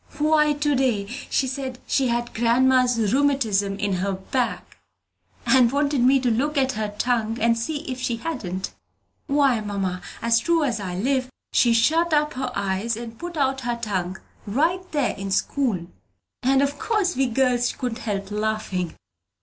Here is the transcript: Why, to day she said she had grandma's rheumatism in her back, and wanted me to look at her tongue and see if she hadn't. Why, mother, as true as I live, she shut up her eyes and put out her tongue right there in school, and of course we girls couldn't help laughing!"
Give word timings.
Why, 0.17 0.53
to 0.53 0.73
day 0.75 1.05
she 1.05 1.45
said 1.45 1.77
she 1.85 2.07
had 2.07 2.33
grandma's 2.33 2.97
rheumatism 3.13 3.77
in 3.77 3.93
her 3.97 4.13
back, 4.13 4.77
and 5.45 5.71
wanted 5.71 6.01
me 6.01 6.19
to 6.21 6.31
look 6.31 6.57
at 6.57 6.71
her 6.71 6.95
tongue 6.97 7.37
and 7.39 7.55
see 7.55 7.81
if 7.81 7.99
she 8.01 8.15
hadn't. 8.17 8.73
Why, 9.27 9.59
mother, 9.59 10.01
as 10.19 10.39
true 10.39 10.63
as 10.63 10.79
I 10.79 10.95
live, 10.95 11.29
she 11.53 11.71
shut 11.71 12.13
up 12.13 12.33
her 12.33 12.51
eyes 12.55 12.97
and 12.97 13.19
put 13.19 13.37
out 13.37 13.61
her 13.61 13.77
tongue 13.79 14.17
right 14.47 14.81
there 14.91 15.13
in 15.15 15.29
school, 15.29 15.85
and 16.41 16.63
of 16.63 16.79
course 16.79 17.15
we 17.15 17.27
girls 17.27 17.71
couldn't 17.71 17.99
help 17.99 18.31
laughing!" 18.31 18.95